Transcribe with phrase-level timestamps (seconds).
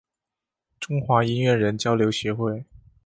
[0.79, 2.65] 中华音乐人交流协会